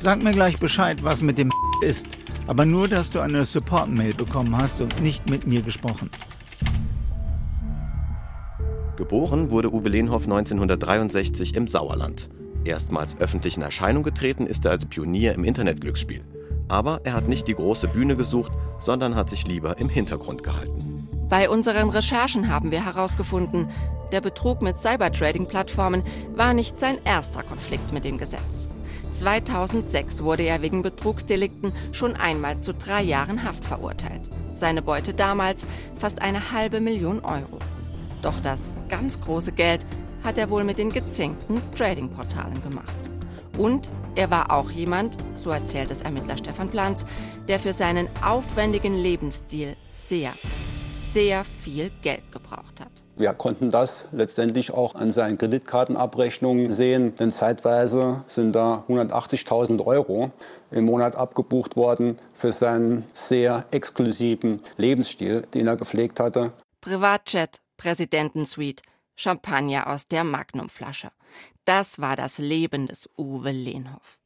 [0.00, 1.50] Sag mir gleich Bescheid, was mit dem
[1.82, 2.06] ist,
[2.46, 6.08] aber nur, dass du eine Support-Mail bekommen hast und nicht mit mir gesprochen.
[8.96, 12.30] Geboren wurde Uwe Lehnhoff 1963 im Sauerland.
[12.64, 16.22] Erstmals öffentlich in Erscheinung getreten ist er als Pionier im Internetglücksspiel.
[16.68, 21.08] Aber er hat nicht die große Bühne gesucht, sondern hat sich lieber im Hintergrund gehalten.
[21.28, 23.68] Bei unseren Recherchen haben wir herausgefunden,
[24.12, 28.68] der Betrug mit Cybertrading-Plattformen war nicht sein erster Konflikt mit dem Gesetz.
[29.18, 34.30] 2006 wurde er wegen Betrugsdelikten schon einmal zu drei Jahren Haft verurteilt.
[34.54, 35.66] Seine Beute damals
[35.98, 37.58] fast eine halbe Million Euro.
[38.22, 39.84] Doch das ganz große Geld
[40.22, 42.94] hat er wohl mit den gezinkten Trading-Portalen gemacht.
[43.56, 47.04] Und er war auch jemand, so erzählt es Ermittler Stefan Planz,
[47.48, 50.32] der für seinen aufwendigen Lebensstil sehr,
[51.12, 53.07] sehr viel Geld gebraucht hat.
[53.18, 60.30] Wir konnten das letztendlich auch an seinen Kreditkartenabrechnungen sehen, denn zeitweise sind da 180.000 Euro
[60.70, 66.52] im Monat abgebucht worden für seinen sehr exklusiven Lebensstil, den er gepflegt hatte.
[66.80, 68.84] Privatjet, Präsidentensuite,
[69.16, 71.10] Champagner aus der Magnumflasche.
[71.64, 74.18] Das war das Leben des Uwe Lehnhoff.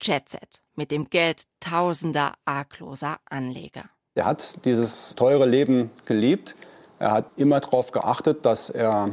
[0.00, 3.90] Jetset mit dem Geld tausender argloser Anleger.
[4.14, 6.56] Er hat dieses teure Leben geliebt.
[7.00, 9.08] Er hat immer darauf geachtet, dass er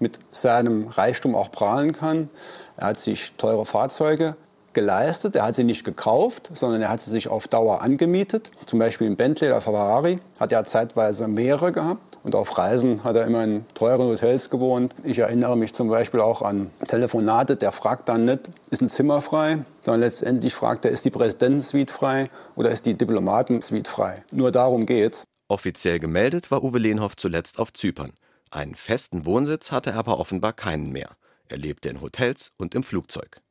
[0.00, 2.28] mit seinem Reichtum auch prahlen kann.
[2.76, 4.36] Er hat sich teure Fahrzeuge
[4.72, 5.36] geleistet.
[5.36, 8.50] Er hat sie nicht gekauft, sondern er hat sie sich auf Dauer angemietet.
[8.66, 12.00] Zum Beispiel im Bentley oder Ferrari hat er zeitweise mehrere gehabt.
[12.24, 14.92] Und auf Reisen hat er immer in teuren Hotels gewohnt.
[15.04, 17.54] Ich erinnere mich zum Beispiel auch an Telefonate.
[17.54, 21.92] Der fragt dann nicht, ist ein Zimmer frei, sondern letztendlich fragt er, ist die Präsidentensuite
[21.92, 24.24] frei oder ist die Diplomatensuite frei.
[24.32, 25.24] Nur darum geht's.
[25.52, 28.14] Offiziell gemeldet war Uwe Lehnhoff zuletzt auf Zypern.
[28.50, 31.10] Einen festen Wohnsitz hatte er aber offenbar keinen mehr.
[31.46, 33.42] Er lebte in Hotels und im Flugzeug.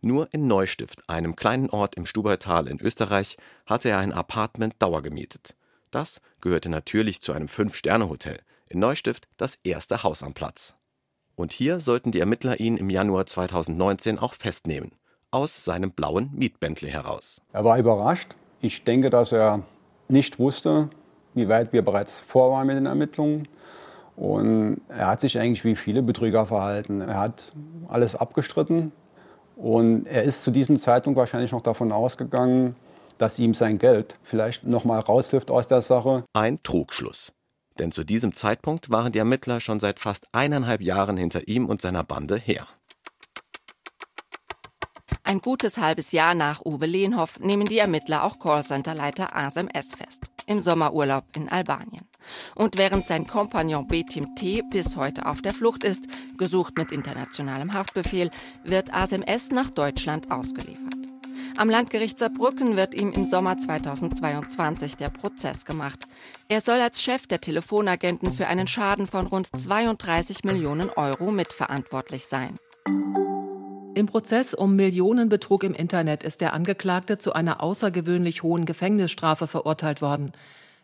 [0.00, 3.36] Nur in Neustift, einem kleinen Ort im Stubaital in Österreich,
[3.66, 5.54] hatte er ein Apartment dauergemietet.
[5.92, 8.40] Das gehörte natürlich zu einem Fünf-Sterne-Hotel.
[8.68, 10.74] In Neustift das erste Haus am Platz.
[11.36, 14.90] Und hier sollten die Ermittler ihn im Januar 2019 auch festnehmen.
[15.30, 17.40] Aus seinem blauen Mietbentley heraus.
[17.52, 19.62] Er war überrascht, Ich denke, dass er
[20.08, 20.90] nicht wusste,
[21.34, 23.48] wie weit wir bereits vor waren mit den Ermittlungen.
[24.16, 27.00] Und er hat sich eigentlich wie viele Betrüger verhalten.
[27.00, 27.52] Er hat
[27.88, 28.92] alles abgestritten
[29.56, 32.76] und er ist zu diesem Zeitpunkt wahrscheinlich noch davon ausgegangen,
[33.18, 36.24] dass ihm sein Geld vielleicht noch mal raushilft aus der Sache.
[36.32, 37.32] Ein Trugschluss.
[37.78, 41.82] Denn zu diesem Zeitpunkt waren die Ermittler schon seit fast eineinhalb Jahren hinter ihm und
[41.82, 42.66] seiner Bande her.
[45.24, 50.33] Ein gutes halbes Jahr nach Uwe Lehnhoff nehmen die Ermittler auch Callcenterleiter ASMS fest.
[50.46, 52.06] Im Sommerurlaub in Albanien.
[52.54, 54.62] Und während sein Kompagnon Betim T.
[54.70, 56.04] bis heute auf der Flucht ist,
[56.36, 58.30] gesucht mit internationalem Haftbefehl,
[58.64, 60.94] wird ASMS nach Deutschland ausgeliefert.
[61.56, 66.04] Am Landgericht Saarbrücken wird ihm im Sommer 2022 der Prozess gemacht.
[66.48, 72.24] Er soll als Chef der Telefonagenten für einen Schaden von rund 32 Millionen Euro mitverantwortlich
[72.24, 72.58] sein.
[73.94, 80.02] Im Prozess um Millionenbetrug im Internet ist der Angeklagte zu einer außergewöhnlich hohen Gefängnisstrafe verurteilt
[80.02, 80.32] worden.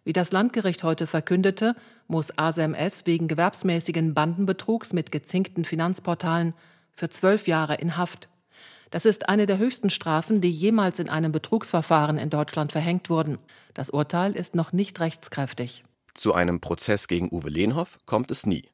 [0.04, 1.74] Wie das Landgericht heute verkündete,
[2.06, 6.54] muss ASMS wegen gewerbsmäßigen Bandenbetrugs mit gezinkten Finanzportalen
[6.92, 8.28] für zwölf Jahre in Haft.
[8.92, 13.38] Das ist eine der höchsten Strafen, die jemals in einem Betrugsverfahren in Deutschland verhängt wurden.
[13.74, 15.82] Das Urteil ist noch nicht rechtskräftig.
[16.14, 18.68] Zu einem Prozess gegen Uwe Lehnhoff kommt es nie.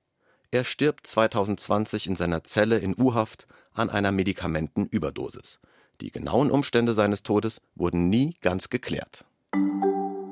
[0.56, 5.58] Er stirbt 2020 in seiner Zelle in U-Haft an einer Medikamentenüberdosis.
[6.00, 9.26] Die genauen Umstände seines Todes wurden nie ganz geklärt.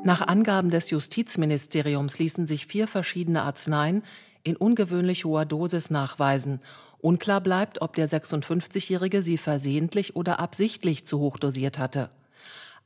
[0.03, 4.03] Nach Angaben des Justizministeriums ließen sich vier verschiedene Arzneien
[4.43, 6.63] in ungewöhnlich hoher Dosis nachweisen.
[7.03, 12.09] Unklar bleibt, ob der 56-Jährige sie versehentlich oder absichtlich zu hoch dosiert hatte.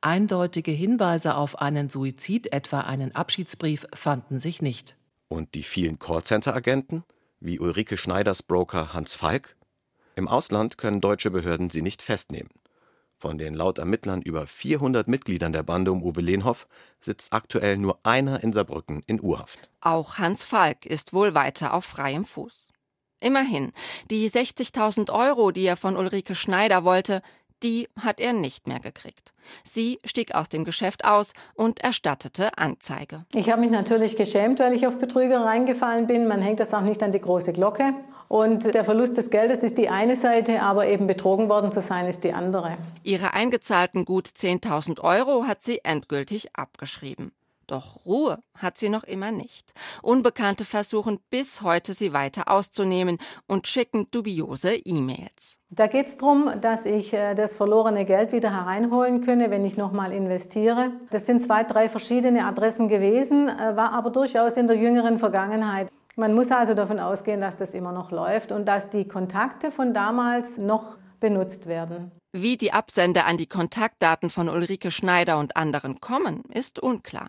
[0.00, 4.96] Eindeutige Hinweise auf einen Suizid, etwa einen Abschiedsbrief, fanden sich nicht.
[5.28, 7.04] Und die vielen Callcenter-Agenten,
[7.40, 9.56] wie Ulrike Schneiders Broker Hans Falk,
[10.16, 12.50] im Ausland können deutsche Behörden sie nicht festnehmen.
[13.18, 16.66] Von den laut Ermittlern über 400 Mitgliedern der Bande um Uwe Lehnhoff
[17.00, 19.70] sitzt aktuell nur einer in Saarbrücken in Urhaft.
[19.80, 22.72] Auch Hans Falk ist wohl weiter auf freiem Fuß.
[23.20, 23.72] Immerhin,
[24.10, 27.22] die 60.000 Euro, die er von Ulrike Schneider wollte,
[27.62, 29.32] die hat er nicht mehr gekriegt.
[29.64, 33.24] Sie stieg aus dem Geschäft aus und erstattete Anzeige.
[33.34, 36.28] Ich habe mich natürlich geschämt, weil ich auf Betrüger reingefallen bin.
[36.28, 37.94] Man hängt das auch nicht an die große Glocke.
[38.28, 42.06] Und der Verlust des Geldes ist die eine Seite, aber eben betrogen worden zu sein
[42.06, 42.76] ist die andere.
[43.02, 47.32] Ihre eingezahlten gut 10.000 Euro hat sie endgültig abgeschrieben.
[47.68, 49.72] Doch Ruhe hat sie noch immer nicht.
[50.02, 55.58] Unbekannte versuchen bis heute, sie weiter auszunehmen und schicken dubiose E-Mails.
[55.68, 59.76] Da geht es darum, dass ich äh, das verlorene Geld wieder hereinholen könne, wenn ich
[59.76, 60.92] nochmal investiere.
[61.10, 65.88] Das sind zwei, drei verschiedene Adressen gewesen, äh, war aber durchaus in der jüngeren Vergangenheit.
[66.16, 69.92] Man muss also davon ausgehen, dass das immer noch läuft und dass die Kontakte von
[69.92, 72.12] damals noch benutzt werden.
[72.32, 77.28] Wie die Absender an die Kontaktdaten von Ulrike Schneider und anderen kommen, ist unklar.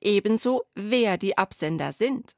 [0.00, 2.32] Ebenso, wer die Absender sind.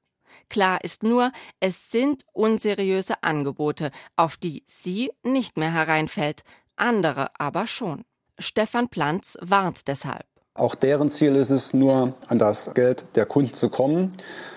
[0.48, 6.42] Klar ist nur, es sind unseriöse Angebote, auf die sie nicht mehr hereinfällt,
[6.76, 8.04] andere aber schon.
[8.38, 10.26] Stefan Planz warnt deshalb.
[10.54, 14.14] Auch deren Ziel ist es, nur an das Geld der Kunden zu kommen.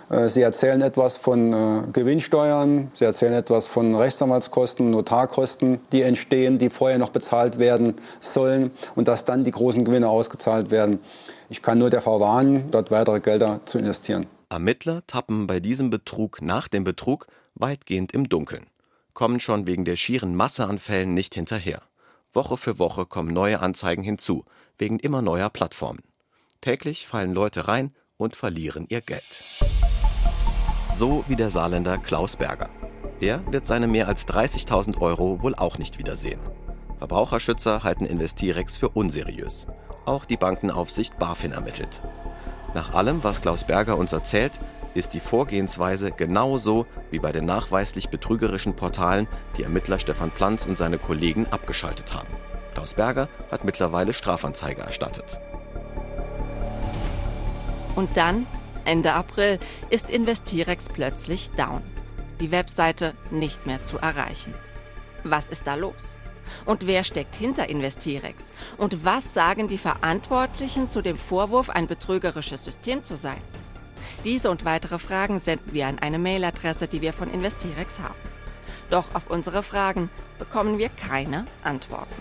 [0.09, 6.57] Äh, sie erzählen etwas von äh, Gewinnsteuern, sie erzählen etwas von Rechtsanwaltskosten, Notarkosten, die entstehen,
[6.57, 10.99] die vorher noch bezahlt werden sollen und dass dann die großen Gewinne ausgezahlt werden.
[11.49, 14.27] Ich kann nur davor warnen, dort weitere Gelder zu investieren.
[14.49, 18.65] Ermittler tappen bei diesem Betrug nach dem Betrug weitgehend im Dunkeln,
[19.13, 21.81] kommen schon wegen der schieren Masse an Fällen nicht hinterher.
[22.33, 24.45] Woche für Woche kommen neue Anzeigen hinzu,
[24.77, 26.03] wegen immer neuer Plattformen.
[26.61, 29.23] Täglich fallen Leute rein und verlieren ihr Geld.
[30.97, 32.69] So wie der Saarländer Klaus Berger.
[33.19, 36.39] Er wird seine mehr als 30.000 Euro wohl auch nicht wiedersehen.
[36.97, 39.67] Verbraucherschützer halten Investirex für unseriös.
[40.05, 42.01] Auch die Bankenaufsicht BaFin ermittelt.
[42.73, 44.51] Nach allem, was Klaus Berger uns erzählt,
[44.93, 50.77] ist die Vorgehensweise genauso wie bei den nachweislich betrügerischen Portalen, die Ermittler Stefan Planz und
[50.77, 52.29] seine Kollegen abgeschaltet haben.
[52.73, 55.39] Klaus Berger hat mittlerweile Strafanzeige erstattet.
[57.95, 58.45] Und dann,
[58.83, 61.81] Ende April, ist Investirex plötzlich down.
[62.41, 64.53] Die Webseite nicht mehr zu erreichen.
[65.23, 66.14] Was ist da los?
[66.65, 68.51] Und wer steckt hinter Investirex?
[68.77, 73.41] Und was sagen die Verantwortlichen zu dem Vorwurf, ein betrügerisches System zu sein?
[74.23, 78.15] Diese und weitere Fragen senden wir an eine Mailadresse, die wir von Investirex haben.
[78.89, 82.15] Doch auf unsere Fragen bekommen wir keine Antworten.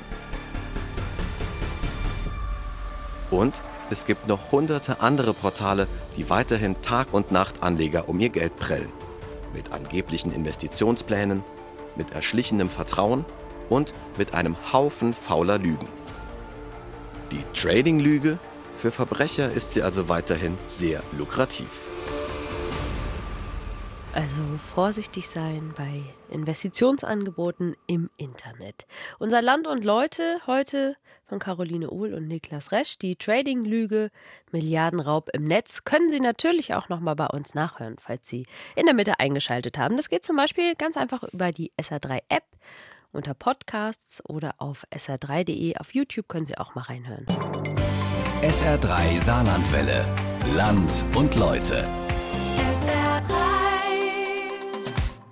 [3.30, 3.60] Und
[3.90, 8.56] es gibt noch hunderte andere Portale, die weiterhin Tag und Nacht Anleger um ihr Geld
[8.56, 8.90] prellen.
[9.52, 11.42] Mit angeblichen Investitionsplänen,
[11.96, 13.24] mit erschlichenem Vertrauen
[13.68, 15.88] und mit einem Haufen fauler Lügen.
[17.30, 18.38] Die Trading-Lüge
[18.78, 21.68] Für Verbrecher ist sie also weiterhin sehr lukrativ.
[24.12, 24.42] Also
[24.74, 28.86] vorsichtig sein bei Investitionsangeboten im Internet.
[29.18, 30.96] Unser Land und Leute heute
[31.26, 32.96] von Caroline Uhl und Niklas Resch.
[32.98, 34.10] Die Trading-Lüge,
[34.52, 38.46] Milliardenraub im Netz können Sie natürlich auch nochmal bei uns nachhören, falls Sie
[38.76, 39.96] in der Mitte eingeschaltet haben.
[39.96, 42.44] Das geht zum Beispiel ganz einfach über die SR3-App
[43.14, 45.76] unter Podcasts oder auf sr3.de.
[45.76, 47.26] Auf YouTube können Sie auch mal reinhören.
[48.42, 50.06] SR3 Saarlandwelle.
[50.54, 51.88] Land und Leute.
[52.70, 53.54] SR3.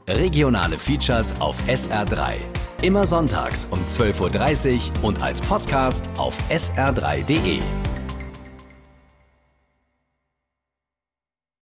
[0.08, 2.36] Regionale Features auf SR3.
[2.82, 7.60] Immer sonntags um 12.30 Uhr und als Podcast auf sr3.de.